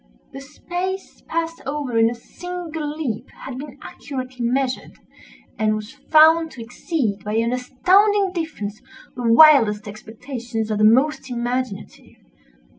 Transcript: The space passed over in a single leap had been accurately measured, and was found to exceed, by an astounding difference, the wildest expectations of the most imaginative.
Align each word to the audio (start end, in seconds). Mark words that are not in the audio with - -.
The 0.33 0.41
space 0.41 1.21
passed 1.27 1.61
over 1.63 1.95
in 1.95 2.09
a 2.09 2.15
single 2.15 2.89
leap 2.89 3.29
had 3.45 3.59
been 3.59 3.77
accurately 3.83 4.43
measured, 4.43 4.93
and 5.59 5.75
was 5.75 5.93
found 5.93 6.49
to 6.53 6.61
exceed, 6.63 7.23
by 7.23 7.35
an 7.35 7.53
astounding 7.53 8.31
difference, 8.33 8.81
the 9.15 9.31
wildest 9.31 9.87
expectations 9.87 10.71
of 10.71 10.79
the 10.79 10.83
most 10.83 11.29
imaginative. 11.29 12.15